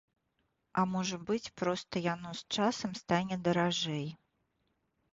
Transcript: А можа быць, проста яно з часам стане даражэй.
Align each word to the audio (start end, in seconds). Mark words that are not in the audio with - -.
А 0.81 0.85
можа 0.93 1.19
быць, 1.27 1.51
проста 1.63 2.03
яно 2.13 2.29
з 2.41 2.59
часам 2.59 2.99
стане 3.05 3.41
даражэй. 3.49 4.07